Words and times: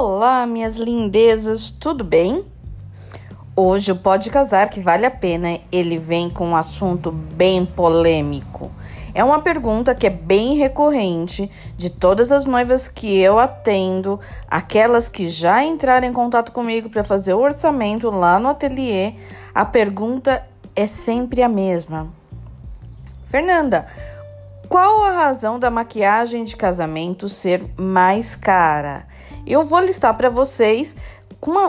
Olá, 0.00 0.46
minhas 0.46 0.76
lindezas, 0.76 1.72
tudo 1.72 2.04
bem? 2.04 2.46
Hoje 3.56 3.90
o 3.90 3.96
Pode 3.96 4.30
Casar 4.30 4.70
que 4.70 4.80
vale 4.80 5.04
a 5.04 5.10
pena, 5.10 5.58
ele 5.72 5.98
vem 5.98 6.30
com 6.30 6.50
um 6.50 6.54
assunto 6.54 7.10
bem 7.10 7.66
polêmico. 7.66 8.70
É 9.12 9.24
uma 9.24 9.42
pergunta 9.42 9.96
que 9.96 10.06
é 10.06 10.10
bem 10.10 10.54
recorrente 10.54 11.50
de 11.76 11.90
todas 11.90 12.30
as 12.30 12.44
noivas 12.44 12.86
que 12.86 13.18
eu 13.18 13.40
atendo, 13.40 14.20
aquelas 14.48 15.08
que 15.08 15.26
já 15.26 15.64
entraram 15.64 16.06
em 16.06 16.12
contato 16.12 16.52
comigo 16.52 16.88
para 16.88 17.02
fazer 17.02 17.34
o 17.34 17.40
orçamento 17.40 18.08
lá 18.08 18.38
no 18.38 18.50
ateliê. 18.50 19.14
A 19.52 19.64
pergunta 19.64 20.46
é 20.76 20.86
sempre 20.86 21.42
a 21.42 21.48
mesma. 21.48 22.06
Fernanda, 23.24 23.84
qual 24.68 25.04
a 25.04 25.12
razão 25.12 25.58
da 25.58 25.70
maquiagem 25.70 26.44
de 26.44 26.54
casamento 26.54 27.28
ser 27.28 27.64
mais 27.76 28.36
cara? 28.36 29.06
Eu 29.46 29.64
vou 29.64 29.80
listar 29.80 30.14
para 30.14 30.28
vocês 30.28 30.94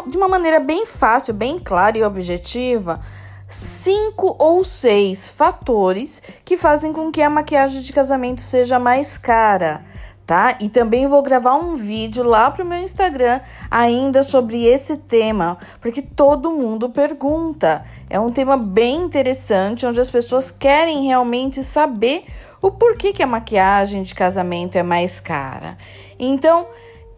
de 0.08 0.18
uma 0.18 0.28
maneira 0.28 0.60
bem 0.60 0.86
fácil, 0.86 1.34
bem 1.34 1.58
clara 1.58 1.98
e 1.98 2.04
objetiva, 2.04 3.00
cinco 3.48 4.36
ou 4.38 4.64
seis 4.64 5.30
fatores 5.30 6.22
que 6.44 6.58
fazem 6.58 6.92
com 6.92 7.12
que 7.12 7.22
a 7.22 7.30
maquiagem 7.30 7.82
de 7.82 7.94
casamento 7.94 8.42
seja 8.42 8.78
mais 8.78 9.18
cara. 9.18 9.86
Tá? 10.28 10.58
E 10.62 10.70
também 10.70 11.08
vou 11.08 11.24
gravar 11.24 11.56
um 11.56 11.74
vídeo 11.74 12.24
lá 12.24 12.52
pro 12.52 12.64
meu 12.64 12.78
Instagram 12.78 13.40
ainda 13.72 14.22
sobre 14.22 14.64
esse 14.64 14.98
tema, 14.98 15.58
porque 15.82 16.04
todo 16.04 16.52
mundo 16.52 16.88
pergunta. 16.88 17.84
É 18.08 18.20
um 18.20 18.30
tema 18.30 18.56
bem 18.56 18.98
interessante 18.98 19.88
onde 19.88 20.00
as 20.00 20.12
pessoas 20.12 20.52
querem 20.52 21.08
realmente 21.08 21.64
saber 21.64 22.26
o 22.62 22.72
porquê 22.72 23.14
que 23.14 23.24
a 23.24 23.28
maquiagem 23.28 24.04
de 24.04 24.14
casamento 24.14 24.78
é 24.78 24.84
mais 24.84 25.20
cara. 25.20 25.78
Então, 26.18 26.68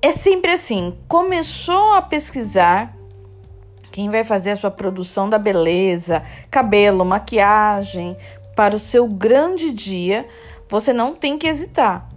é 0.01 0.11
sempre 0.11 0.51
assim: 0.51 0.97
começou 1.07 1.93
a 1.93 2.01
pesquisar 2.01 2.95
quem 3.91 4.09
vai 4.09 4.23
fazer 4.23 4.51
a 4.51 4.57
sua 4.57 4.71
produção 4.71 5.29
da 5.29 5.37
beleza, 5.37 6.23
cabelo, 6.49 7.03
maquiagem 7.03 8.15
para 8.55 8.75
o 8.75 8.79
seu 8.79 9.07
grande 9.07 9.71
dia, 9.71 10.27
você 10.69 10.93
não 10.93 11.13
tem 11.13 11.37
que 11.37 11.47
hesitar. 11.47 12.07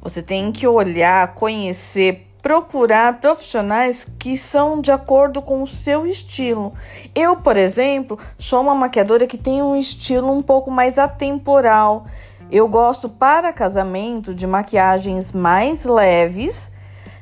Você 0.00 0.22
tem 0.22 0.50
que 0.50 0.66
olhar, 0.66 1.34
conhecer, 1.34 2.26
procurar 2.40 3.20
profissionais 3.20 4.06
que 4.18 4.36
são 4.36 4.80
de 4.80 4.90
acordo 4.90 5.42
com 5.42 5.62
o 5.62 5.66
seu 5.66 6.06
estilo. 6.06 6.72
Eu, 7.14 7.36
por 7.36 7.56
exemplo, 7.56 8.18
sou 8.38 8.62
uma 8.62 8.74
maquiadora 8.74 9.26
que 9.26 9.36
tem 9.36 9.62
um 9.62 9.76
estilo 9.76 10.32
um 10.32 10.40
pouco 10.40 10.70
mais 10.70 10.96
atemporal. 10.96 12.06
Eu 12.52 12.66
gosto 12.66 13.08
para 13.08 13.52
casamento 13.52 14.34
de 14.34 14.44
maquiagens 14.44 15.30
mais 15.30 15.84
leves, 15.84 16.72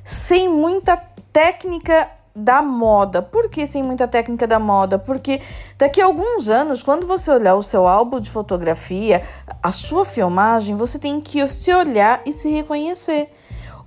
sem 0.03 0.49
muita 0.49 0.97
técnica 1.31 2.09
da 2.35 2.63
moda. 2.63 3.21
Por 3.21 3.51
que 3.51 3.67
sem 3.67 3.83
muita 3.83 4.09
técnica 4.09 4.47
da 4.47 4.59
moda? 4.59 4.99
Porque 4.99 5.43
daqui 5.77 6.01
a 6.01 6.07
alguns 6.07 6.49
anos, 6.49 6.83
quando 6.83 7.07
você 7.07 7.31
olhar 7.31 7.57
o 7.57 7.63
seu 7.63 7.87
álbum 7.87 8.19
de 8.21 8.31
fotografia, 8.31 9.21
a 9.63 9.71
sua 9.71 10.07
filmagem, 10.07 10.75
você 10.75 10.99
tem 10.99 11.21
que 11.21 11.47
se 11.51 11.75
olhar 11.75 12.23
e 12.25 12.33
se 12.33 12.49
reconhecer. 12.51 13.31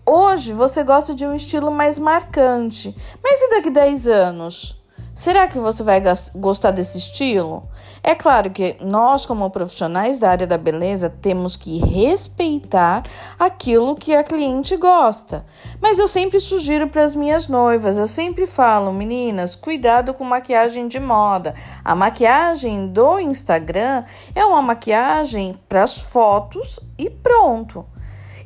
Hoje 0.05 0.53
você 0.53 0.83
gosta 0.83 1.15
de 1.15 1.25
um 1.25 1.33
estilo 1.33 1.71
mais 1.71 1.97
marcante, 1.97 2.95
mas 3.23 3.41
e 3.41 3.49
daqui 3.49 3.69
a 3.69 3.71
10 3.71 4.07
anos? 4.07 4.80
Será 5.13 5.45
que 5.45 5.59
você 5.59 5.83
vai 5.83 6.01
gostar 6.33 6.71
desse 6.71 6.97
estilo? 6.97 7.69
É 8.01 8.15
claro 8.15 8.49
que 8.49 8.77
nós, 8.79 9.25
como 9.25 9.49
profissionais 9.49 10.17
da 10.19 10.29
área 10.29 10.47
da 10.47 10.57
beleza, 10.57 11.09
temos 11.09 11.57
que 11.57 11.79
respeitar 11.79 13.03
aquilo 13.37 13.93
que 13.93 14.15
a 14.15 14.23
cliente 14.23 14.77
gosta. 14.77 15.45
Mas 15.81 15.99
eu 15.99 16.07
sempre 16.07 16.39
sugiro 16.39 16.87
para 16.87 17.03
as 17.03 17.13
minhas 17.13 17.49
noivas, 17.49 17.97
eu 17.97 18.07
sempre 18.07 18.47
falo, 18.47 18.93
meninas, 18.93 19.53
cuidado 19.53 20.13
com 20.13 20.23
maquiagem 20.23 20.87
de 20.87 20.99
moda. 20.99 21.53
A 21.83 21.93
maquiagem 21.93 22.87
do 22.87 23.19
Instagram 23.19 24.05
é 24.33 24.45
uma 24.45 24.61
maquiagem 24.61 25.59
para 25.67 25.83
as 25.83 25.99
fotos 26.01 26.79
e 26.97 27.09
pronto 27.09 27.85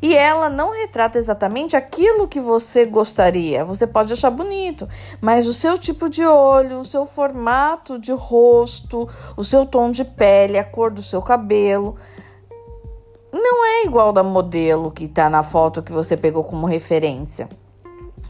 e 0.06 0.14
ela 0.14 0.52
não 0.52 0.72
retrata 0.72 1.18
exatamente 1.18 1.76
aquilo 1.76 2.28
que 2.28 2.40
você 2.40 2.86
gostaria. 2.86 3.66
Você 3.66 3.88
pode 3.88 4.14
achar 4.14 4.30
bonito, 4.30 4.88
mas 5.20 5.48
o 5.48 5.54
seu 5.54 5.80
tipo 5.80 6.08
de 6.08 6.24
olho, 6.24 6.78
o 6.78 6.86
seu 6.86 7.08
formato 7.08 7.98
de 7.98 8.12
rosto, 8.12 9.10
o 9.36 9.44
seu 9.44 9.66
tom 9.66 9.90
de 9.90 10.06
pele, 10.06 10.60
a 10.60 10.64
cor 10.64 10.92
do 10.92 11.02
seu 11.02 11.24
cabelo 11.24 11.96
não 13.34 13.66
é 13.66 13.84
igual 13.86 14.14
da 14.14 14.22
modelo 14.22 14.92
que 14.92 15.06
está 15.06 15.28
na 15.28 15.42
foto 15.42 15.82
que 15.82 15.92
você 15.92 16.16
pegou 16.16 16.44
como 16.44 16.68
referência. 16.68 17.50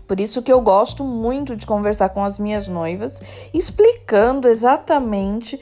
Por 0.07 0.17
isso 0.19 0.41
que 0.41 0.53
eu 0.53 0.61
gosto 0.61 1.03
muito 1.03 1.57
de 1.57 1.67
conversar 1.67 2.09
com 2.09 2.23
as 2.23 2.39
minhas 2.39 2.69
noivas, 2.69 3.21
explicando 3.53 4.47
exatamente 4.47 5.59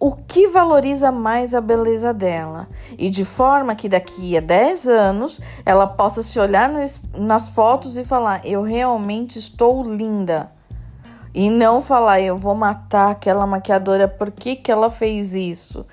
o 0.00 0.14
que 0.14 0.46
valoriza 0.46 1.10
mais 1.10 1.54
a 1.54 1.60
beleza 1.60 2.14
dela 2.14 2.68
e 2.96 3.10
de 3.10 3.24
forma 3.24 3.74
que 3.74 3.88
daqui 3.88 4.36
a 4.36 4.40
10 4.40 4.86
anos 4.86 5.40
ela 5.66 5.86
possa 5.86 6.22
se 6.22 6.38
olhar 6.38 6.68
no, 6.68 6.78
nas 7.14 7.48
fotos 7.48 7.96
e 7.96 8.04
falar: 8.04 8.40
Eu 8.44 8.62
realmente 8.62 9.38
estou 9.38 9.82
linda. 9.82 10.52
E 11.34 11.50
não 11.50 11.82
falar: 11.82 12.20
Eu 12.20 12.38
vou 12.38 12.54
matar 12.54 13.10
aquela 13.10 13.46
maquiadora, 13.46 14.06
por 14.06 14.30
que, 14.30 14.54
que 14.54 14.70
ela 14.70 14.90
fez 14.90 15.34
isso? 15.34 15.84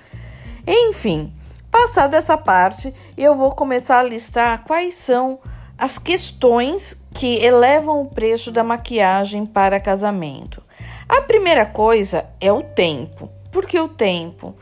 Enfim, 0.66 1.32
passada 1.70 2.16
essa 2.16 2.38
parte, 2.38 2.94
eu 3.16 3.34
vou 3.34 3.52
começar 3.54 3.98
a 3.98 4.04
listar 4.04 4.62
quais 4.64 4.94
são 4.94 5.38
as 5.76 5.98
questões 5.98 6.96
que 7.12 7.42
elevam 7.44 8.02
o 8.02 8.06
preço 8.06 8.50
da 8.52 8.62
maquiagem 8.62 9.44
para 9.44 9.80
casamento. 9.80 10.62
A 11.08 11.22
primeira 11.22 11.66
coisa 11.66 12.26
é 12.40 12.52
o 12.52 12.62
tempo. 12.62 13.30
Porque 13.56 13.80
o 13.80 13.88
tempo. 13.88 14.54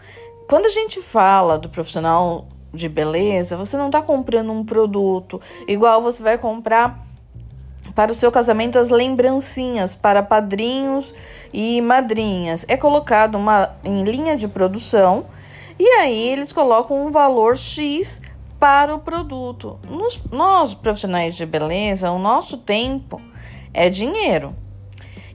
Quando 0.48 0.66
a 0.66 0.68
gente 0.68 1.00
fala 1.00 1.58
do 1.58 1.68
profissional 1.68 2.46
de 2.72 2.88
beleza, 2.88 3.56
você 3.56 3.76
não 3.76 3.86
está 3.86 4.00
comprando 4.00 4.52
um 4.52 4.64
produto 4.64 5.40
igual 5.66 6.00
você 6.00 6.22
vai 6.22 6.38
comprar 6.38 7.04
para 7.92 8.12
o 8.12 8.14
seu 8.14 8.30
casamento 8.30 8.78
as 8.78 8.90
lembrancinhas 8.90 9.96
para 9.96 10.22
padrinhos 10.22 11.12
e 11.52 11.80
madrinhas. 11.80 12.64
É 12.68 12.76
colocado 12.76 13.34
uma 13.34 13.74
em 13.82 14.04
linha 14.04 14.36
de 14.36 14.46
produção 14.46 15.26
e 15.76 15.84
aí 15.98 16.28
eles 16.28 16.52
colocam 16.52 17.04
um 17.04 17.10
valor 17.10 17.56
X 17.56 18.20
para 18.60 18.94
o 18.94 19.00
produto. 19.00 19.76
Nos, 19.90 20.22
nós, 20.30 20.72
profissionais 20.72 21.34
de 21.34 21.44
beleza, 21.44 22.12
o 22.12 22.18
nosso 22.20 22.58
tempo 22.58 23.20
é 23.72 23.90
dinheiro. 23.90 24.54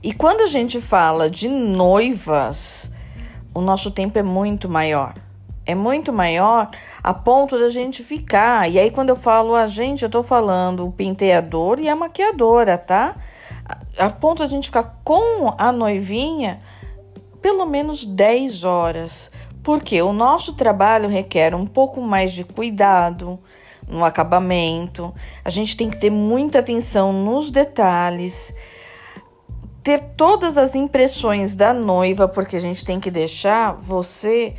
E 0.02 0.14
quando 0.14 0.40
a 0.40 0.46
gente 0.46 0.80
fala 0.80 1.28
de 1.28 1.46
noivas, 1.46 2.90
o 3.54 3.60
nosso 3.60 3.90
tempo 3.90 4.18
é 4.18 4.22
muito 4.22 4.68
maior. 4.68 5.14
É 5.66 5.74
muito 5.74 6.12
maior 6.12 6.70
a 7.02 7.14
ponto 7.14 7.58
da 7.58 7.70
gente 7.70 8.02
ficar. 8.02 8.70
E 8.70 8.78
aí, 8.78 8.90
quando 8.90 9.10
eu 9.10 9.16
falo 9.16 9.54
a 9.54 9.66
gente, 9.66 10.02
eu 10.02 10.10
tô 10.10 10.22
falando 10.22 10.86
o 10.86 10.92
penteador 10.92 11.78
e 11.78 11.88
a 11.88 11.94
maquiadora, 11.94 12.76
tá? 12.76 13.16
A 13.98 14.10
ponto 14.10 14.42
da 14.42 14.48
gente 14.48 14.66
ficar 14.66 15.00
com 15.04 15.54
a 15.56 15.70
noivinha 15.70 16.60
pelo 17.40 17.64
menos 17.66 18.04
10 18.04 18.64
horas. 18.64 19.30
Porque 19.62 20.00
o 20.00 20.12
nosso 20.12 20.54
trabalho 20.54 21.08
requer 21.08 21.54
um 21.54 21.66
pouco 21.66 22.00
mais 22.00 22.32
de 22.32 22.44
cuidado 22.44 23.38
no 23.86 24.04
acabamento. 24.04 25.12
A 25.44 25.50
gente 25.50 25.76
tem 25.76 25.90
que 25.90 25.98
ter 25.98 26.10
muita 26.10 26.60
atenção 26.60 27.12
nos 27.12 27.50
detalhes 27.50 28.54
ter 29.82 30.00
todas 30.16 30.58
as 30.58 30.74
impressões 30.74 31.54
da 31.54 31.72
noiva, 31.72 32.28
porque 32.28 32.56
a 32.56 32.60
gente 32.60 32.84
tem 32.84 33.00
que 33.00 33.10
deixar 33.10 33.72
você 33.72 34.54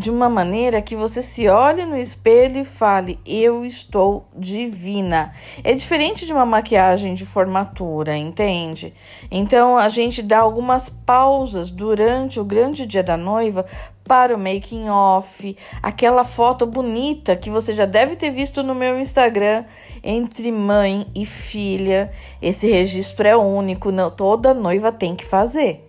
de 0.00 0.10
uma 0.10 0.30
maneira 0.30 0.80
que 0.80 0.96
você 0.96 1.20
se 1.20 1.46
olhe 1.46 1.84
no 1.84 1.94
espelho 1.94 2.62
e 2.62 2.64
fale: 2.64 3.20
Eu 3.26 3.66
estou 3.66 4.26
divina. 4.34 5.34
É 5.62 5.74
diferente 5.74 6.24
de 6.24 6.32
uma 6.32 6.46
maquiagem 6.46 7.12
de 7.12 7.26
formatura, 7.26 8.16
entende? 8.16 8.94
Então 9.30 9.76
a 9.76 9.90
gente 9.90 10.22
dá 10.22 10.38
algumas 10.38 10.88
pausas 10.88 11.70
durante 11.70 12.40
o 12.40 12.44
grande 12.46 12.86
dia 12.86 13.02
da 13.02 13.18
noiva 13.18 13.66
para 14.02 14.34
o 14.34 14.38
making 14.38 14.88
off, 14.88 15.54
aquela 15.82 16.24
foto 16.24 16.64
bonita 16.64 17.36
que 17.36 17.50
você 17.50 17.74
já 17.74 17.84
deve 17.84 18.16
ter 18.16 18.30
visto 18.30 18.62
no 18.62 18.74
meu 18.74 18.98
Instagram 18.98 19.66
entre 20.02 20.50
mãe 20.50 21.06
e 21.14 21.26
filha. 21.26 22.10
Esse 22.40 22.70
registro 22.70 23.28
é 23.28 23.36
único, 23.36 23.92
não, 23.92 24.10
toda 24.10 24.54
noiva 24.54 24.90
tem 24.90 25.14
que 25.14 25.26
fazer. 25.26 25.86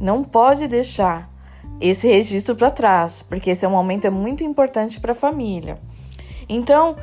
Não 0.00 0.22
pode 0.22 0.68
deixar 0.68 1.28
esse 1.80 2.08
registro 2.08 2.56
para 2.56 2.70
trás, 2.70 3.22
porque 3.22 3.50
esse 3.50 3.64
é 3.64 3.68
um 3.68 3.72
momento 3.72 4.06
é 4.06 4.10
muito 4.10 4.42
importante 4.42 5.00
para 5.00 5.12
a 5.12 5.14
família. 5.14 5.78
Então, 6.48 6.96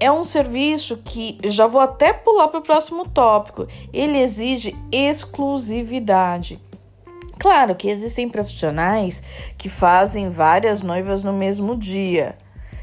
é 0.00 0.10
um 0.10 0.24
serviço 0.24 0.96
que 1.04 1.38
já 1.44 1.66
vou 1.66 1.80
até 1.80 2.12
pular 2.12 2.48
para 2.48 2.60
o 2.60 2.62
próximo 2.62 3.06
tópico. 3.06 3.68
Ele 3.92 4.18
exige 4.18 4.74
exclusividade. 4.90 6.60
Claro 7.38 7.74
que 7.74 7.88
existem 7.88 8.28
profissionais 8.28 9.22
que 9.56 9.68
fazem 9.68 10.28
várias 10.28 10.82
noivas 10.82 11.22
no 11.22 11.32
mesmo 11.32 11.76
dia. 11.76 12.34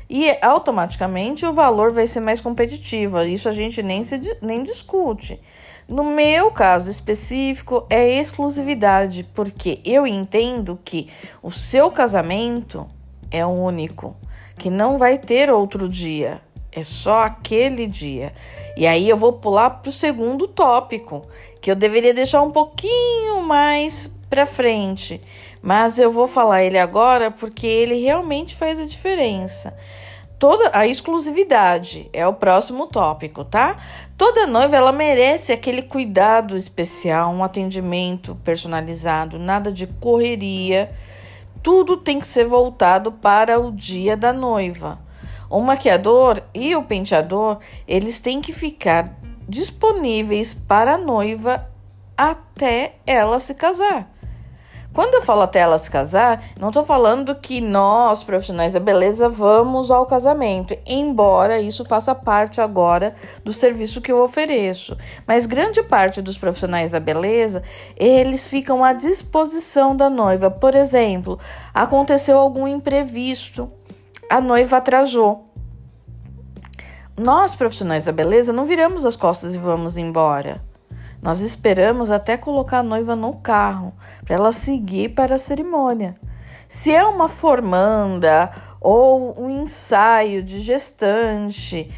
E 0.09 0.35
automaticamente 0.41 1.45
o 1.45 1.51
valor 1.51 1.91
vai 1.91 2.07
ser 2.07 2.21
mais 2.21 2.39
competitivo. 2.39 3.21
Isso 3.21 3.49
a 3.49 3.51
gente 3.51 3.83
nem, 3.83 4.03
se, 4.03 4.19
nem 4.41 4.63
discute. 4.63 5.39
No 5.87 6.03
meu 6.03 6.51
caso 6.51 6.91
específico, 6.91 7.85
é 7.89 8.19
exclusividade, 8.19 9.23
porque 9.33 9.79
eu 9.85 10.05
entendo 10.05 10.77
que 10.83 11.07
o 11.41 11.49
seu 11.49 11.89
casamento 11.89 12.85
é 13.31 13.45
único, 13.45 14.13
que 14.57 14.69
não 14.69 14.97
vai 14.97 15.17
ter 15.17 15.49
outro 15.49 15.87
dia, 15.87 16.41
é 16.73 16.83
só 16.83 17.21
aquele 17.21 17.87
dia. 17.87 18.33
E 18.75 18.85
aí 18.85 19.07
eu 19.07 19.15
vou 19.15 19.33
pular 19.33 19.69
para 19.69 19.89
o 19.89 19.93
segundo 19.93 20.45
tópico, 20.45 21.25
que 21.61 21.71
eu 21.71 21.75
deveria 21.75 22.13
deixar 22.13 22.41
um 22.41 22.51
pouquinho 22.51 23.41
mais 23.41 24.11
para 24.29 24.45
frente, 24.45 25.21
mas 25.61 25.97
eu 25.97 26.11
vou 26.11 26.27
falar 26.27 26.63
ele 26.63 26.77
agora 26.77 27.31
porque 27.31 27.65
ele 27.65 28.01
realmente 28.01 28.55
faz 28.55 28.77
a 28.77 28.85
diferença. 28.85 29.73
Toda 30.39 30.69
a 30.71 30.85
exclusividade 30.85 32.09
é 32.13 32.27
o 32.27 32.33
próximo 32.33 32.85
tópico, 32.85 33.43
tá? 33.43 33.77
Toda 34.15 34.45
noiva 34.45 34.75
ela 34.75 34.91
merece 34.91 35.51
aquele 35.51 35.81
cuidado 35.81 36.55
especial, 36.55 37.31
um 37.31 37.43
atendimento 37.43 38.35
personalizado, 38.43 39.39
nada 39.39 39.71
de 39.71 39.87
correria. 39.87 40.91
Tudo 41.63 41.97
tem 41.97 42.19
que 42.19 42.27
ser 42.27 42.45
voltado 42.45 43.11
para 43.11 43.59
o 43.59 43.71
dia 43.71 44.15
da 44.15 44.31
noiva. 44.31 44.99
O 45.49 45.59
maquiador 45.59 46.43
e 46.53 46.75
o 46.75 46.83
penteador, 46.83 47.57
eles 47.87 48.19
têm 48.19 48.39
que 48.39 48.53
ficar 48.53 49.17
disponíveis 49.49 50.53
para 50.53 50.95
a 50.95 50.97
noiva 50.99 51.67
até 52.15 52.97
ela 53.07 53.39
se 53.39 53.55
casar. 53.55 54.16
Quando 54.97 55.13
eu 55.13 55.21
falo 55.21 55.41
até 55.41 55.59
ela 55.59 55.77
se 55.77 55.91
casar, 55.91 56.43
não 56.59 56.69
estou 56.69 56.83
falando 56.83 57.35
que 57.35 57.61
nós, 57.61 58.23
profissionais 58.23 58.73
da 58.73 58.79
beleza, 58.79 59.29
vamos 59.29 59.91
ao 59.91 60.07
casamento, 60.07 60.75
embora 60.87 61.61
isso 61.61 61.85
faça 61.85 62.15
parte 62.15 62.59
agora 62.59 63.13
do 63.45 63.53
serviço 63.53 64.01
que 64.01 64.11
eu 64.11 64.19
ofereço. 64.19 64.97
Mas 65.27 65.45
grande 65.45 65.83
parte 65.83 66.19
dos 66.19 66.35
profissionais 66.35 66.93
da 66.93 66.99
beleza, 66.99 67.61
eles 67.95 68.47
ficam 68.47 68.83
à 68.83 68.91
disposição 68.91 69.95
da 69.95 70.09
noiva. 70.09 70.49
Por 70.49 70.73
exemplo, 70.73 71.37
aconteceu 71.71 72.35
algum 72.35 72.67
imprevisto, 72.67 73.71
a 74.27 74.41
noiva 74.41 74.77
atrasou. 74.77 75.45
Nós, 77.15 77.53
profissionais 77.53 78.05
da 78.05 78.11
beleza, 78.11 78.51
não 78.51 78.65
viramos 78.65 79.05
as 79.05 79.15
costas 79.15 79.53
e 79.53 79.59
vamos 79.59 79.95
embora. 79.95 80.59
Nós 81.27 81.41
esperamos 81.41 82.09
até 82.09 82.37
colocar 82.37 82.79
a 82.79 82.83
noiva 82.83 83.13
no 83.13 83.33
carro 83.33 83.91
para 84.23 84.35
ela 84.35 84.53
seguir 84.53 85.09
para 85.09 85.35
a 85.35 85.37
cerimônia. 85.37 86.15
Se 86.69 86.95
é 86.95 87.03
uma 87.03 87.27
formanda 87.27 88.49
ou 88.79 89.37
um 89.37 89.49
ensaio 89.49 90.41
de 90.41 90.61
gestante, 90.61 91.93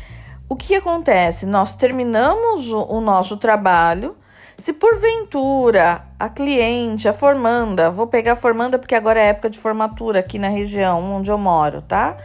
o 0.50 0.56
que 0.56 0.74
acontece? 0.74 1.46
Nós 1.46 1.76
terminamos 1.76 2.70
o, 2.72 3.00
nosso 3.00 3.38
trabalho. 3.38 4.18
Se 4.58 4.74
porventura 4.74 6.08
a 6.20 6.28
cliente, 6.28 7.08
a 7.08 7.14
formanda, 7.14 7.92
vou 7.92 8.08
pegar 8.08 8.34
a 8.34 8.36
formanda 8.36 8.80
porque 8.80 8.96
agora 8.96 9.20
é 9.20 9.28
época 9.28 9.52
de 9.52 9.60
formatura 9.60 10.22
aqui 10.22 10.40
na 10.40 10.50
região 10.50 11.18
onde 11.18 11.30
eu 11.30 11.38
moro, 11.38 11.84
tá? 11.84 12.18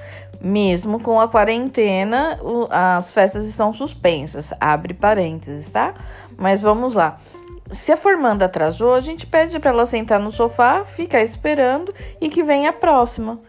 Mesmo 0.45 1.01
com 1.01 1.19
a 1.19 1.27
quarentena, 1.27 2.39
as 2.69 3.15
festas 3.15 3.47
estão 3.47 3.73
suspensas. 3.73 4.53
Abre 4.61 4.93
parênteses, 4.93 5.71
tá? 5.71 5.95
Mas 6.37 6.61
vamos 6.61 6.95
lá. 6.95 7.17
Se 7.71 7.91
a 7.91 7.97
formanda 7.97 8.45
atrasou, 8.45 8.93
a 8.93 9.01
gente 9.01 9.27
pede 9.27 9.59
para 9.59 9.71
ela 9.71 9.87
sentar 9.87 10.21
no 10.21 10.31
sofá, 10.31 10.85
ficar 10.85 11.23
esperando 11.23 11.95
e 12.21 12.29
que 12.29 12.43
venha 12.43 12.69
a 12.69 12.73
próxima. 12.75 13.41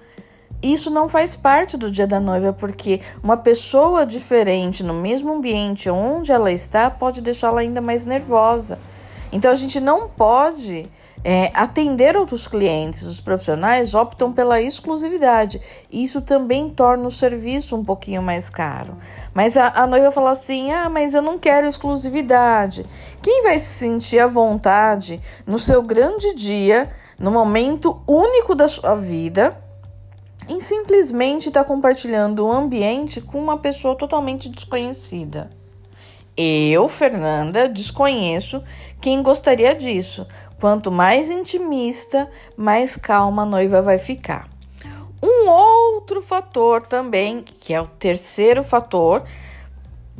Isso 0.63 0.89
não 0.89 1.09
faz 1.09 1.35
parte 1.35 1.75
do 1.75 1.91
dia 1.91 2.07
da 2.07 2.19
noiva, 2.19 2.53
porque 2.53 3.01
uma 3.21 3.35
pessoa 3.35 4.05
diferente 4.05 4.81
no 4.81 4.93
mesmo 4.93 5.33
ambiente 5.33 5.89
onde 5.89 6.31
ela 6.31 6.49
está 6.49 6.89
pode 6.89 7.21
deixá-la 7.21 7.59
ainda 7.59 7.81
mais 7.81 8.05
nervosa. 8.05 8.79
Então 9.33 9.51
a 9.51 9.55
gente 9.55 9.81
não 9.81 10.07
pode 10.07 10.89
é, 11.27 11.51
atender 11.55 12.15
outros 12.15 12.47
clientes. 12.47 13.01
Os 13.01 13.19
profissionais 13.19 13.95
optam 13.95 14.31
pela 14.31 14.61
exclusividade. 14.61 15.59
Isso 15.91 16.21
também 16.21 16.69
torna 16.69 17.07
o 17.07 17.11
serviço 17.11 17.75
um 17.75 17.83
pouquinho 17.83 18.21
mais 18.21 18.47
caro. 18.47 18.95
Mas 19.33 19.57
a, 19.57 19.69
a 19.69 19.87
noiva 19.87 20.11
fala 20.11 20.29
assim: 20.29 20.71
ah, 20.71 20.87
mas 20.87 21.15
eu 21.15 21.23
não 21.23 21.39
quero 21.39 21.65
exclusividade. 21.65 22.85
Quem 23.23 23.41
vai 23.41 23.57
se 23.57 23.73
sentir 23.73 24.19
à 24.19 24.27
vontade 24.27 25.19
no 25.47 25.57
seu 25.57 25.81
grande 25.81 26.35
dia, 26.35 26.91
no 27.17 27.31
momento 27.31 27.99
único 28.07 28.53
da 28.53 28.67
sua 28.67 28.93
vida? 28.93 29.59
em 30.47 30.59
simplesmente 30.59 31.47
estar 31.47 31.63
tá 31.63 31.67
compartilhando 31.67 32.45
o 32.45 32.51
ambiente 32.51 33.19
com 33.19 33.39
uma 33.39 33.57
pessoa 33.57 33.95
totalmente 33.95 34.47
desconhecida. 34.47 35.49
Eu, 36.37 36.89
Fernanda, 36.89 37.69
desconheço 37.69 38.61
quem 38.99 39.23
gostaria 39.23 39.73
disso. 39.73 40.27
Quanto 40.59 40.91
mais 40.91 41.29
intimista, 41.29 42.29
mais 42.55 42.95
calma 42.95 43.43
a 43.43 43.45
noiva 43.45 43.81
vai 43.81 43.97
ficar. 43.97 44.47
Um 45.21 45.49
outro 45.49 46.21
fator 46.21 46.85
também, 46.85 47.41
que 47.41 47.73
é 47.73 47.81
o 47.81 47.87
terceiro 47.87 48.63
fator, 48.63 49.23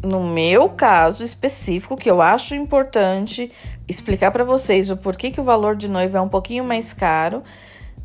no 0.04 0.24
meu 0.24 0.70
caso 0.70 1.24
específico, 1.24 1.96
que 1.96 2.10
eu 2.10 2.22
acho 2.22 2.56
importante 2.56 3.52
explicar 3.88 4.32
para 4.32 4.44
vocês 4.44 4.90
o 4.90 4.98
porquê 4.98 5.32
que 5.32 5.40
o 5.40 5.44
valor 5.44 5.76
de 5.76 5.88
noiva 5.88 6.18
é 6.18 6.22
um 6.22 6.30
pouquinho 6.30 6.64
mais 6.64 6.92
caro, 6.92 7.44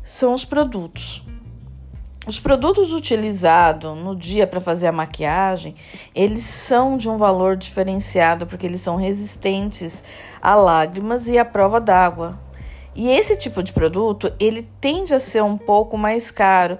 são 0.03 0.33
os 0.33 0.45
produtos. 0.45 1.23
Os 2.27 2.39
produtos 2.39 2.93
utilizados 2.93 3.97
no 3.97 4.15
dia 4.15 4.45
para 4.45 4.61
fazer 4.61 4.85
a 4.85 4.91
maquiagem, 4.91 5.73
eles 6.13 6.43
são 6.43 6.95
de 6.95 7.09
um 7.09 7.17
valor 7.17 7.57
diferenciado 7.57 8.45
porque 8.45 8.65
eles 8.67 8.81
são 8.81 8.95
resistentes 8.95 10.03
a 10.39 10.53
lágrimas 10.53 11.27
e 11.27 11.39
à 11.39 11.43
prova 11.43 11.81
d'água. 11.81 12.39
E 12.93 13.09
esse 13.09 13.35
tipo 13.35 13.63
de 13.63 13.73
produto, 13.73 14.31
ele 14.39 14.69
tende 14.79 15.15
a 15.15 15.19
ser 15.19 15.41
um 15.41 15.57
pouco 15.57 15.97
mais 15.97 16.29
caro. 16.29 16.77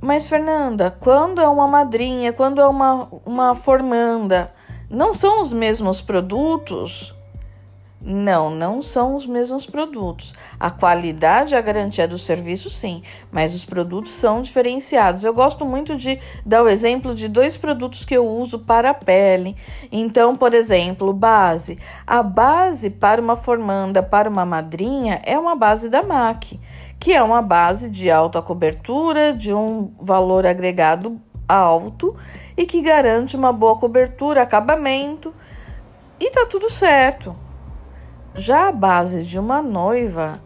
Mas 0.00 0.28
Fernanda, 0.28 0.96
quando 1.00 1.40
é 1.40 1.48
uma 1.48 1.66
madrinha, 1.66 2.32
quando 2.32 2.60
é 2.60 2.66
uma, 2.66 3.08
uma 3.26 3.54
formanda, 3.56 4.54
não 4.88 5.12
são 5.12 5.42
os 5.42 5.52
mesmos 5.52 6.00
produtos? 6.00 7.12
Não, 8.04 8.50
não 8.50 8.82
são 8.82 9.14
os 9.14 9.24
mesmos 9.24 9.64
produtos. 9.64 10.34
A 10.58 10.72
qualidade 10.72 11.54
e 11.54 11.56
a 11.56 11.60
garantia 11.60 12.08
do 12.08 12.18
serviço, 12.18 12.68
sim, 12.68 13.00
mas 13.30 13.54
os 13.54 13.64
produtos 13.64 14.12
são 14.14 14.42
diferenciados. 14.42 15.22
Eu 15.22 15.32
gosto 15.32 15.64
muito 15.64 15.96
de 15.96 16.18
dar 16.44 16.64
o 16.64 16.68
exemplo 16.68 17.14
de 17.14 17.28
dois 17.28 17.56
produtos 17.56 18.04
que 18.04 18.14
eu 18.14 18.26
uso 18.26 18.58
para 18.58 18.90
a 18.90 18.94
pele. 18.94 19.56
Então, 19.92 20.34
por 20.34 20.52
exemplo, 20.52 21.12
base. 21.12 21.78
A 22.04 22.24
base 22.24 22.90
para 22.90 23.20
uma 23.20 23.36
formanda, 23.36 24.02
para 24.02 24.28
uma 24.28 24.44
madrinha, 24.44 25.22
é 25.24 25.38
uma 25.38 25.54
base 25.54 25.88
da 25.88 26.02
MAC, 26.02 26.58
que 26.98 27.12
é 27.12 27.22
uma 27.22 27.40
base 27.40 27.88
de 27.88 28.10
alta 28.10 28.42
cobertura, 28.42 29.32
de 29.32 29.54
um 29.54 29.92
valor 30.00 30.44
agregado 30.44 31.20
alto 31.48 32.16
e 32.56 32.66
que 32.66 32.82
garante 32.82 33.36
uma 33.36 33.52
boa 33.52 33.76
cobertura, 33.76 34.42
acabamento. 34.42 35.32
E 36.18 36.30
tá 36.30 36.46
tudo 36.46 36.68
certo. 36.68 37.41
Já 38.34 38.68
a 38.68 38.72
base 38.72 39.24
de 39.24 39.38
uma 39.38 39.60
noiva, 39.60 40.40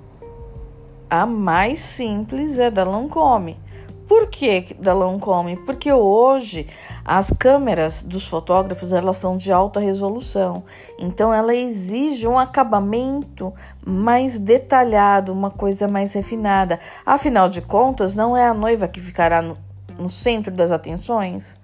a 1.08 1.24
mais 1.24 1.78
simples 1.78 2.58
é 2.58 2.68
da 2.68 2.82
Lancome. 2.82 3.60
Por 4.08 4.26
que 4.26 4.74
da 4.80 4.92
Lancome? 4.92 5.56
Porque 5.58 5.92
hoje 5.92 6.66
as 7.04 7.30
câmeras 7.30 8.02
dos 8.02 8.26
fotógrafos 8.26 8.92
elas 8.92 9.16
são 9.18 9.36
de 9.36 9.52
alta 9.52 9.78
resolução, 9.78 10.64
então 10.98 11.32
ela 11.32 11.54
exige 11.54 12.26
um 12.26 12.36
acabamento 12.36 13.54
mais 13.84 14.36
detalhado, 14.36 15.32
uma 15.32 15.50
coisa 15.50 15.86
mais 15.86 16.12
refinada. 16.12 16.80
Afinal 17.04 17.48
de 17.48 17.62
contas, 17.62 18.16
não 18.16 18.36
é 18.36 18.48
a 18.48 18.54
noiva 18.54 18.88
que 18.88 19.00
ficará 19.00 19.40
no, 19.40 19.56
no 19.96 20.08
centro 20.08 20.52
das 20.52 20.72
atenções. 20.72 21.56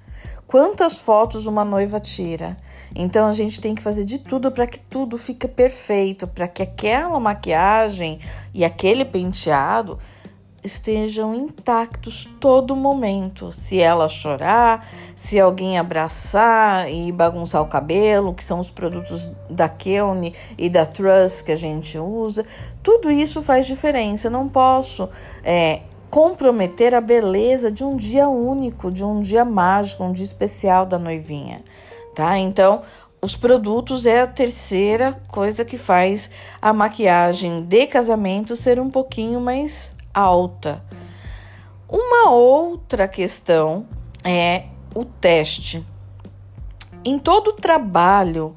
Quantas 0.53 0.99
fotos 0.99 1.47
uma 1.47 1.65
noiva 1.65 1.99
tira? 1.99 2.59
Então 2.95 3.27
a 3.27 3.33
gente 3.33 3.59
tem 3.59 3.75
que 3.75 3.81
fazer 3.81 4.05
de 4.05 4.19
tudo 4.19 4.53
para 4.53 4.67
que 4.67 4.79
tudo 4.79 5.17
fique 5.17 5.49
perfeito, 5.49 6.27
para 6.27 6.47
que 6.47 6.63
aquela 6.63 7.19
maquiagem 7.19 8.19
e 8.53 8.63
aquele 8.63 9.03
penteado 9.03 9.99
estejam 10.63 11.35
intactos 11.35 12.29
todo 12.39 12.77
momento. 12.77 13.51
Se 13.51 13.81
ela 13.81 14.11
chorar, 14.11 14.87
se 15.17 15.41
alguém 15.41 15.79
abraçar 15.79 16.87
e 16.93 17.11
bagunçar 17.11 17.63
o 17.63 17.67
cabelo, 17.67 18.35
que 18.35 18.45
são 18.45 18.59
os 18.59 18.71
produtos 18.71 19.31
da 19.49 19.71
Kelne 19.71 20.35
e 20.59 20.69
da 20.69 20.85
Trust 20.85 21.45
que 21.45 21.53
a 21.53 21.57
gente 21.57 21.99
usa, 21.99 22.45
tudo 22.83 23.11
isso 23.11 23.43
faz 23.43 23.67
diferença. 23.67 24.27
Eu 24.27 24.33
não 24.33 24.51
posso 24.51 25.09
é, 25.43 25.81
comprometer 26.13 26.95
a 26.95 27.01
beleza 27.01 27.73
de 27.73 27.83
um 27.83 27.97
dia 27.97 28.29
único, 28.29 28.91
de 28.91 29.03
um 29.03 29.23
dia 29.23 29.47
mágico, 29.47 30.05
um 30.05 30.13
dia 30.13 30.27
especial 30.27 30.85
da 30.85 30.99
noivinha, 30.99 31.65
tá? 32.15 32.39
Então, 32.39 32.83
os 33.23 33.35
produtos 33.35 34.05
é 34.05 34.21
a 34.21 34.27
terceira 34.27 35.19
coisa 35.27 35.65
que 35.65 35.79
faz 35.79 36.29
a 36.61 36.71
maquiagem 36.71 37.63
de 37.63 37.87
casamento 37.87 38.55
ser 38.57 38.79
um 38.79 38.91
pouquinho 38.91 39.41
mais 39.41 39.95
alta. 40.13 40.85
Uma 41.89 42.29
outra 42.29 43.09
questão 43.09 43.87
é 44.23 44.65
o 44.95 45.07
teste. 45.07 45.83
Em 47.03 47.19
todo 47.19 47.55
trabalho 47.55 48.55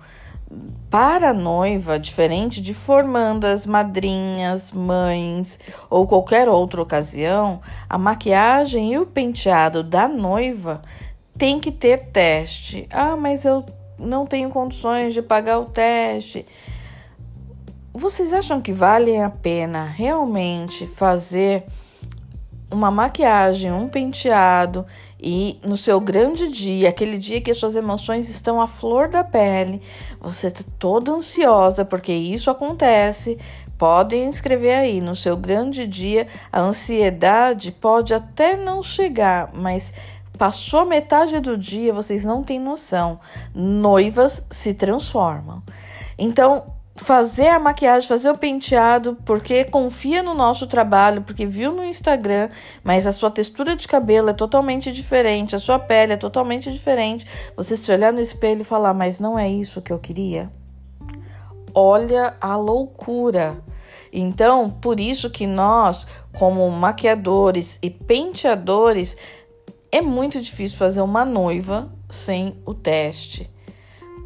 para 0.96 1.32
a 1.32 1.34
noiva, 1.34 2.00
diferente 2.00 2.62
de 2.62 2.74
formandas, 2.74 3.66
madrinhas, 3.66 4.72
mães 4.72 5.60
ou 5.90 6.08
qualquer 6.08 6.48
outra 6.48 6.82
ocasião, 6.82 7.60
a 7.90 7.98
maquiagem 7.98 8.94
e 8.94 8.98
o 8.98 9.06
penteado 9.06 9.84
da 9.84 10.08
noiva 10.08 10.82
tem 11.38 11.60
que 11.60 11.70
ter 11.70 12.12
teste. 12.14 12.88
Ah, 12.90 13.18
mas 13.18 13.44
eu 13.44 13.66
não 14.00 14.26
tenho 14.26 14.50
condições 14.50 15.14
de 15.14 15.22
pagar 15.22 15.60
o 15.60 15.66
teste. 15.66 16.46
Vocês 17.94 18.32
acham 18.32 18.62
que 18.62 18.72
vale 18.72 19.18
a 19.18 19.30
pena 19.30 19.84
realmente 19.84 20.88
fazer 20.88 21.66
uma 22.76 22.92
maquiagem, 22.92 23.72
um 23.72 23.88
penteado 23.88 24.86
e 25.20 25.60
no 25.66 25.78
seu 25.78 26.00
grande 26.00 26.52
dia, 26.52 26.90
aquele 26.90 27.18
dia 27.18 27.42
que 27.42 27.50
as 27.50 27.58
suas 27.58 27.76
emoções 27.76 28.30
estão 28.30 28.62
à 28.62 28.68
flor 28.68 29.08
da 29.08 29.24
pele, 29.24 29.82
você 30.20 30.48
está 30.48 30.64
toda 30.78 31.12
ansiosa 31.12 31.86
porque 31.86 32.12
isso 32.12 32.52
acontece. 32.52 33.40
Podem 33.78 34.30
escrever 34.30 34.74
aí, 34.74 35.02
no 35.02 35.16
seu 35.16 35.36
grande 35.36 35.86
dia, 35.86 36.28
a 36.50 36.62
ansiedade 36.62 37.74
pode 37.74 38.14
até 38.14 38.56
não 38.56 38.82
chegar, 38.82 39.50
mas 39.54 39.94
passou 40.38 40.86
metade 40.86 41.40
do 41.42 41.58
dia, 41.58 41.92
vocês 41.92 42.24
não 42.24 42.42
têm 42.42 42.60
noção. 42.60 43.20
Noivas 43.54 44.48
se 44.50 44.74
transformam. 44.74 45.62
Então, 46.18 46.75
fazer 46.96 47.50
a 47.50 47.60
maquiagem, 47.60 48.08
fazer 48.08 48.30
o 48.30 48.38
penteado, 48.38 49.18
porque 49.26 49.66
confia 49.66 50.24
no 50.24 50.34
nosso 50.34 50.66
trabalho, 50.66 51.22
porque 51.22 51.46
viu 51.46 51.74
no 51.74 51.84
Instagram, 51.84 52.50
mas 52.84 53.06
a 53.06 53.12
sua 53.12 53.30
textura 53.30 53.76
de 53.76 53.88
cabelo 53.88 54.30
é 54.30 54.34
totalmente 54.34 54.92
diferente, 54.92 55.56
a 55.56 55.60
sua 55.60 55.78
pele 55.78 56.14
é 56.14 56.18
totalmente 56.18 56.72
diferente. 56.72 57.28
Você 57.58 57.76
se 57.76 57.92
olhar 57.92 58.14
no 58.14 58.22
espelho 58.22 58.62
e 58.62 58.66
falar, 58.66 58.94
mas 58.94 59.20
não 59.20 59.38
é 59.38 59.50
isso 59.50 59.82
que 59.82 59.92
eu 59.92 60.00
queria. 60.00 60.50
Olha 61.74 62.36
a 62.40 62.56
loucura. 62.56 63.62
Então, 64.12 64.70
por 64.70 64.98
isso 64.98 65.30
que 65.30 65.46
nós, 65.46 66.08
como 66.38 66.70
maquiadores 66.72 67.78
e 67.82 67.90
penteadores, 67.90 69.18
é 69.92 70.02
muito 70.02 70.40
difícil 70.40 70.78
fazer 70.78 71.02
uma 71.02 71.26
noiva 71.26 71.92
sem 72.10 72.58
o 72.66 72.74
teste. 72.74 73.52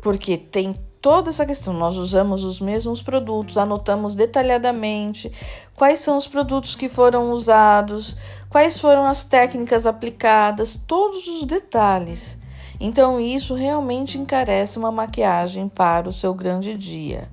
Porque 0.04 0.38
tem 0.38 0.76
toda 1.02 1.30
essa 1.30 1.46
questão. 1.46 1.74
Nós 1.74 1.98
usamos 1.98 2.44
os 2.44 2.60
mesmos 2.60 3.02
produtos, 3.02 3.58
anotamos 3.58 4.16
detalhadamente 4.16 5.32
quais 5.76 6.00
são 6.00 6.18
os 6.18 6.28
produtos 6.28 6.76
que 6.76 6.90
foram 6.90 7.32
usados, 7.32 8.16
quais 8.50 8.80
foram 8.80 9.06
as 9.06 9.24
técnicas 9.24 9.86
aplicadas, 9.86 10.80
todos 10.88 11.28
os 11.28 11.46
detalhes. 11.46 12.38
Então, 12.80 13.20
isso 13.20 13.54
realmente 13.54 14.18
encarece 14.18 14.78
uma 14.78 14.92
maquiagem 14.92 15.68
para 15.68 16.08
o 16.08 16.14
seu 16.14 16.34
grande 16.34 16.78
dia. 16.78 17.30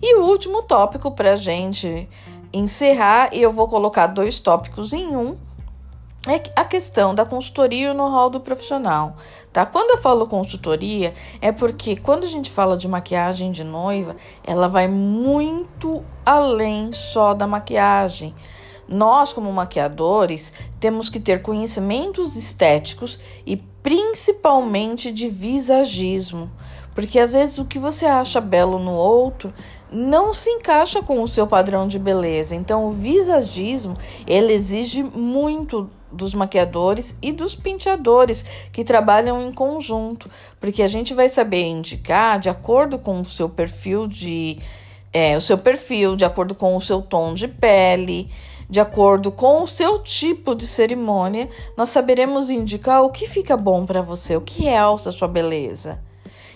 E 0.00 0.16
o 0.16 0.24
último 0.24 0.62
tópico 0.62 1.10
para 1.10 1.34
a 1.34 1.36
gente 1.36 2.08
encerrar, 2.52 3.30
e 3.32 3.42
eu 3.42 3.52
vou 3.52 3.68
colocar 3.68 4.06
dois 4.06 4.40
tópicos 4.40 4.92
em 4.92 5.14
um, 5.14 5.36
é 6.26 6.42
a 6.56 6.64
questão 6.64 7.14
da 7.14 7.24
consultoria 7.24 7.86
e 7.86 7.90
o 7.90 7.94
know-how 7.94 8.28
do 8.28 8.40
profissional, 8.40 9.16
tá? 9.52 9.64
Quando 9.64 9.90
eu 9.90 9.98
falo 9.98 10.26
consultoria, 10.26 11.14
é 11.40 11.52
porque 11.52 11.96
quando 11.96 12.24
a 12.24 12.28
gente 12.28 12.50
fala 12.50 12.76
de 12.76 12.88
maquiagem 12.88 13.52
de 13.52 13.62
noiva, 13.62 14.16
ela 14.44 14.68
vai 14.68 14.88
muito 14.88 16.04
além 16.24 16.90
só 16.92 17.32
da 17.32 17.46
maquiagem. 17.46 18.34
Nós, 18.88 19.32
como 19.32 19.52
maquiadores, 19.52 20.52
temos 20.78 21.08
que 21.08 21.18
ter 21.18 21.42
conhecimentos 21.42 22.36
estéticos 22.36 23.18
e 23.44 23.56
principalmente 23.56 25.12
de 25.12 25.28
visagismo, 25.28 26.50
porque 26.94 27.18
às 27.18 27.32
vezes 27.32 27.58
o 27.58 27.64
que 27.64 27.78
você 27.78 28.06
acha 28.06 28.40
belo 28.40 28.78
no 28.78 28.92
outro 28.92 29.52
não 29.90 30.32
se 30.32 30.50
encaixa 30.50 31.02
com 31.02 31.22
o 31.22 31.28
seu 31.28 31.46
padrão 31.46 31.86
de 31.86 31.98
beleza. 31.98 32.54
Então, 32.54 32.86
o 32.86 32.90
visagismo, 32.90 33.96
ele 34.26 34.52
exige 34.52 35.02
muito 35.02 35.88
dos 36.16 36.34
maquiadores 36.34 37.14
e 37.22 37.30
dos 37.30 37.54
penteadores 37.54 38.44
que 38.72 38.82
trabalham 38.82 39.46
em 39.46 39.52
conjunto, 39.52 40.28
porque 40.58 40.82
a 40.82 40.88
gente 40.88 41.14
vai 41.14 41.28
saber 41.28 41.64
indicar 41.64 42.40
de 42.40 42.48
acordo 42.48 42.98
com 42.98 43.20
o 43.20 43.24
seu 43.24 43.48
perfil 43.48 44.08
de 44.08 44.58
é, 45.12 45.36
o 45.36 45.40
seu 45.40 45.56
perfil, 45.56 46.16
de 46.16 46.24
acordo 46.24 46.54
com 46.54 46.74
o 46.74 46.80
seu 46.80 47.00
tom 47.00 47.32
de 47.32 47.46
pele, 47.46 48.28
de 48.68 48.80
acordo 48.80 49.30
com 49.30 49.62
o 49.62 49.66
seu 49.66 49.98
tipo 50.00 50.54
de 50.54 50.66
cerimônia, 50.66 51.48
nós 51.76 51.90
saberemos 51.90 52.50
indicar 52.50 53.02
o 53.02 53.10
que 53.10 53.26
fica 53.26 53.56
bom 53.56 53.86
para 53.86 54.02
você, 54.02 54.36
o 54.36 54.40
que 54.40 54.64
realça 54.64 55.08
a 55.08 55.12
sua 55.12 55.28
beleza. 55.28 56.00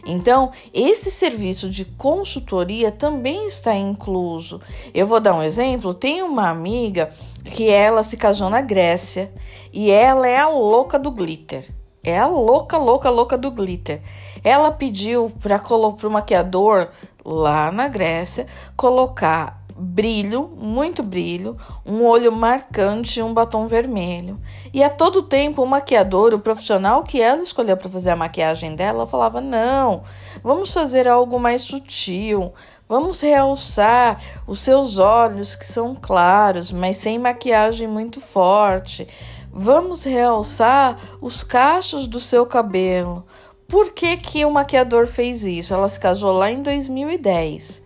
Então, 0.05 0.53
esse 0.73 1.11
serviço 1.11 1.69
de 1.69 1.85
consultoria 1.85 2.91
também 2.91 3.47
está 3.47 3.75
incluso. 3.75 4.61
Eu 4.95 5.07
vou 5.07 5.21
dar 5.21 5.35
um 5.35 5.43
exemplo: 5.43 5.95
tem 5.95 6.23
uma 6.23 6.49
amiga 6.49 7.11
que 7.45 7.69
ela 7.69 8.03
se 8.03 8.17
casou 8.17 8.51
na 8.51 8.61
Grécia 8.61 9.33
e 9.73 9.91
ela 9.91 10.27
é 10.27 10.39
a 10.39 10.49
louca 10.49 10.99
do 10.99 11.11
glitter. 11.11 11.73
É 12.03 12.19
a 12.19 12.27
louca, 12.27 12.79
louca, 12.79 13.11
louca 13.11 13.37
do 13.37 13.51
glitter. 13.51 14.01
Ela 14.43 14.71
pediu 14.71 15.31
para 15.39 15.63
o 15.69 16.11
maquiador 16.11 16.89
lá 17.23 17.71
na 17.71 17.89
Grécia 17.89 18.47
colocar 18.75 19.60
brilho, 19.81 20.47
muito 20.57 21.03
brilho, 21.03 21.57
um 21.87 22.05
olho 22.05 22.31
marcante 22.31 23.19
e 23.19 23.23
um 23.23 23.33
batom 23.33 23.67
vermelho. 23.67 24.39
E 24.75 24.83
a 24.83 24.91
todo 24.91 25.23
tempo 25.23 25.63
o 25.63 25.67
maquiador, 25.67 26.35
o 26.35 26.39
profissional 26.39 27.03
que 27.03 27.21
ela 27.21 27.43
escolheu 27.43 27.77
para 27.77 27.89
fazer 27.89 28.11
a 28.11 28.17
maquiagem 28.17 28.77
dela, 28.77 29.07
falava: 29.07 29.41
"Não, 29.41 30.03
vamos 30.43 30.73
fazer 30.73 31.09
algo 31.09 31.41
mais 31.41 31.63
sutil. 31.63 32.53
Vamos 32.87 33.21
realçar 33.21 34.21
os 34.47 34.61
seus 34.61 34.99
olhos 34.99 35.57
que 35.57 35.67
são 35.67 35.95
claros, 35.95 36.71
mas 36.71 36.97
sem 36.97 37.19
maquiagem 37.19 37.89
muito 37.89 38.21
forte. 38.21 39.09
Vamos 39.53 40.05
realçar 40.05 40.99
os 41.21 41.43
cachos 41.43 42.07
do 42.07 42.21
seu 42.21 42.45
cabelo." 42.45 43.25
Por 43.67 43.93
que, 43.93 44.17
que 44.17 44.45
o 44.45 44.51
maquiador 44.51 45.07
fez 45.07 45.45
isso? 45.45 45.73
Ela 45.73 45.89
se 45.89 46.01
casou 46.01 46.33
lá 46.33 46.51
em 46.51 46.61
2010 46.61 47.80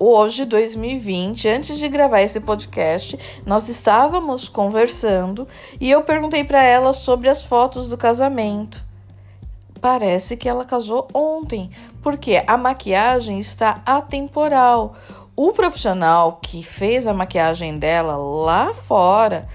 hoje, 0.00 0.46
2020, 0.46 1.46
antes 1.46 1.78
de 1.78 1.86
gravar 1.86 2.22
esse 2.22 2.40
podcast, 2.40 3.18
nós 3.44 3.68
estávamos 3.68 4.48
conversando 4.48 5.46
e 5.78 5.90
eu 5.90 6.02
perguntei 6.02 6.42
para 6.42 6.62
ela 6.62 6.94
sobre 6.94 7.28
as 7.28 7.44
fotos 7.44 7.86
do 7.86 7.98
casamento. 7.98 8.82
Parece 9.78 10.38
que 10.38 10.48
ela 10.48 10.64
casou 10.64 11.06
ontem, 11.12 11.70
porque 12.02 12.42
a 12.46 12.56
maquiagem 12.56 13.38
está 13.38 13.82
atemporal. 13.84 14.96
O 15.36 15.52
profissional 15.52 16.40
que 16.42 16.62
fez 16.62 17.06
a 17.06 17.12
maquiagem 17.12 17.78
dela 17.78 18.16
lá 18.16 18.72
fora 18.72 19.46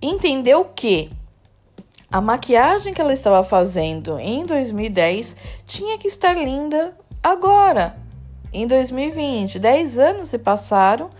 entendeu 0.00 0.64
que 0.64 1.10
a 2.10 2.20
maquiagem 2.20 2.92
que 2.92 3.00
ela 3.00 3.14
estava 3.14 3.44
fazendo 3.44 4.18
em 4.18 4.44
2010 4.44 5.36
tinha 5.66 5.96
que 5.96 6.08
estar 6.08 6.34
linda 6.34 6.96
agora 7.22 8.01
em 8.52 8.66
2020. 8.66 9.58
10 9.58 9.98
anos 9.98 10.28
se 10.28 10.38
passaram 10.38 11.10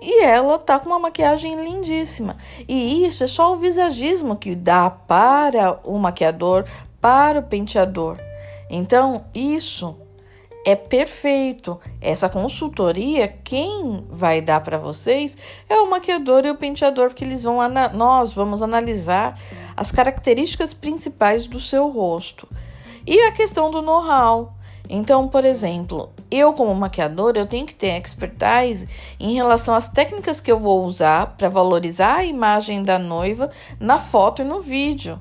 e 0.00 0.22
ela 0.22 0.58
tá 0.58 0.78
com 0.78 0.86
uma 0.86 0.98
maquiagem 0.98 1.54
lindíssima. 1.54 2.36
E 2.68 3.06
isso 3.06 3.24
é 3.24 3.26
só 3.26 3.52
o 3.52 3.56
visagismo 3.56 4.36
que 4.36 4.54
dá 4.54 4.90
para 4.90 5.78
o 5.84 5.98
maquiador, 5.98 6.64
para 7.00 7.38
o 7.38 7.42
penteador. 7.42 8.18
Então, 8.68 9.24
isso 9.34 9.96
é 10.64 10.74
perfeito. 10.74 11.78
Essa 12.00 12.28
consultoria, 12.28 13.28
quem 13.28 14.04
vai 14.08 14.40
dar 14.40 14.60
para 14.60 14.78
vocês 14.78 15.36
é 15.68 15.76
o 15.76 15.90
maquiador 15.90 16.44
e 16.44 16.50
o 16.50 16.56
penteador, 16.56 17.08
porque 17.08 17.24
eles 17.24 17.42
vão 17.42 17.58
nós 17.92 18.32
vamos 18.32 18.62
analisar 18.62 19.38
as 19.76 19.90
características 19.90 20.72
principais 20.72 21.46
do 21.46 21.60
seu 21.60 21.88
rosto. 21.88 22.48
E 23.06 23.18
a 23.22 23.32
questão 23.32 23.70
do 23.70 23.82
know-how. 23.82 24.54
Então, 24.88 25.26
por 25.28 25.44
exemplo, 25.44 26.10
eu 26.32 26.52
como 26.54 26.74
maquiadora, 26.74 27.38
eu 27.38 27.46
tenho 27.46 27.66
que 27.66 27.74
ter 27.74 28.00
expertise 28.00 28.88
em 29.20 29.34
relação 29.34 29.74
às 29.74 29.88
técnicas 29.88 30.40
que 30.40 30.50
eu 30.50 30.58
vou 30.58 30.84
usar 30.84 31.34
para 31.36 31.48
valorizar 31.48 32.16
a 32.16 32.24
imagem 32.24 32.82
da 32.82 32.98
noiva 32.98 33.50
na 33.78 33.98
foto 33.98 34.40
e 34.40 34.44
no 34.44 34.60
vídeo. 34.60 35.20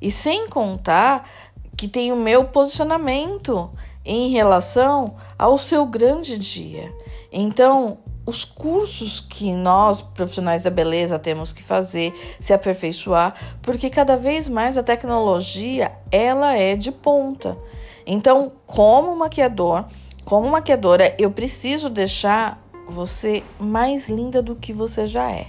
E 0.00 0.10
sem 0.10 0.48
contar 0.48 1.28
que 1.76 1.88
tem 1.88 2.12
o 2.12 2.16
meu 2.16 2.44
posicionamento 2.44 3.70
em 4.04 4.30
relação 4.30 5.16
ao 5.38 5.58
seu 5.58 5.84
grande 5.86 6.38
dia. 6.38 6.92
Então, 7.32 7.98
os 8.26 8.44
cursos 8.44 9.20
que 9.20 9.52
nós, 9.52 10.00
profissionais 10.00 10.62
da 10.62 10.70
beleza, 10.70 11.18
temos 11.18 11.52
que 11.52 11.62
fazer, 11.62 12.14
se 12.38 12.52
aperfeiçoar, 12.52 13.34
porque 13.60 13.90
cada 13.90 14.16
vez 14.16 14.48
mais 14.48 14.78
a 14.78 14.82
tecnologia, 14.82 15.92
ela 16.10 16.56
é 16.56 16.76
de 16.76 16.92
ponta. 16.92 17.58
Então, 18.06 18.52
como 18.66 19.16
maquiador, 19.16 19.86
como 20.24 20.48
maquiadora, 20.48 21.14
eu 21.18 21.30
preciso 21.30 21.90
deixar 21.90 22.62
você 22.88 23.42
mais 23.58 24.08
linda 24.08 24.42
do 24.42 24.56
que 24.56 24.72
você 24.72 25.06
já 25.06 25.30
é. 25.30 25.48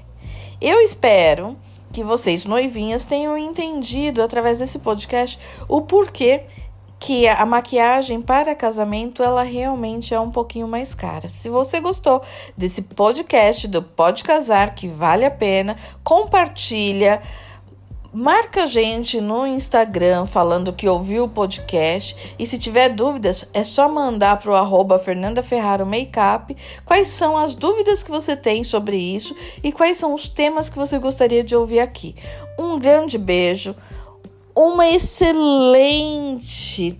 Eu 0.60 0.82
espero 0.82 1.58
que 1.91 2.03
vocês, 2.03 2.46
noivinhas, 2.46 3.05
tenham 3.05 3.38
entendido 3.38 4.22
através 4.22 4.60
desse 4.60 4.79
podcast 4.79 5.39
o 5.67 5.82
porquê 5.82 6.44
que 7.00 7.27
a 7.27 7.46
maquiagem 7.46 8.22
para 8.22 8.55
casamento 8.55 9.22
ela 9.22 9.44
realmente 9.44 10.13
é 10.13 10.20
um 10.20 10.32
pouquinho 10.32 10.67
mais 10.67 10.94
cara. 10.94 11.29
Se 11.29 11.50
você 11.50 11.79
gostou 11.79 12.22
desse 12.58 12.82
podcast 12.82 13.67
do 13.67 13.82
Pode 13.82 14.24
Casar, 14.24 14.74
que 14.74 14.88
vale 14.88 15.25
a 15.25 15.32
pena, 15.32 15.75
compartilha. 16.03 17.22
Marca 18.17 18.63
a 18.63 18.65
gente 18.65 19.19
no 19.19 19.45
Instagram 19.45 20.25
falando 20.25 20.72
que 20.72 20.88
ouviu 20.88 21.25
o 21.25 21.29
podcast 21.29 22.34
e 22.39 22.45
se 22.45 22.57
tiver 22.57 22.88
dúvidas 22.88 23.45
é 23.53 23.62
só 23.62 23.89
mandar 23.89 24.39
para 24.39 24.51
o 24.51 24.55
arroba 24.55 24.98
Fernanda 24.98 25.43
Ferraro 25.43 25.86
Makeup 25.86 26.55
quais 26.86 27.10
são 27.10 27.36
as 27.36 27.53
dúvidas 27.55 28.01
que 28.01 28.10
você 28.10 28.34
tem 28.34 28.63
sobre 28.63 28.95
isso 28.95 29.36
e 29.62 29.69
quais 29.69 29.98
são 29.98 30.13
os 30.13 30.29
temas 30.29 30.69
que 30.69 30.77
você 30.77 30.98
gostaria 30.98 31.43
de 31.43 31.57
ouvir 31.57 31.81
aqui. 31.81 32.15
Um 32.57 32.79
grande 32.79 33.17
beijo, 33.17 33.75
uma 34.55 34.88
excelente 34.88 36.34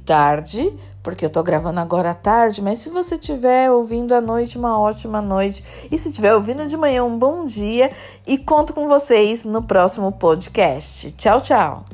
tarde, 0.06 0.74
porque 1.06 1.24
eu 1.24 1.30
tô 1.30 1.44
gravando 1.44 1.80
agora 1.80 2.10
à 2.10 2.14
tarde, 2.16 2.64
mas 2.64 2.80
se 2.80 2.90
você 2.90 3.14
estiver 3.14 3.70
ouvindo 3.70 4.16
à 4.16 4.20
noite, 4.20 4.58
uma 4.58 4.80
ótima 4.80 5.22
noite. 5.22 5.64
E 5.92 5.98
se 6.00 6.10
estiver 6.10 6.34
ouvindo 6.34 6.68
de 6.68 6.76
manhã, 6.76 7.04
um 7.04 7.16
bom 7.16 7.46
dia. 7.46 7.92
E 8.26 8.40
conto 8.40 8.74
com 8.74 8.88
vocês 8.88 9.46
no 9.46 9.62
próximo 9.62 10.12
podcast. 10.12 11.12
Tchau, 11.12 11.40
tchau. 11.40 11.86